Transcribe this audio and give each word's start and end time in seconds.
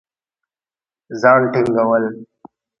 ځان 1.21 1.41
ټينګول 1.51 2.03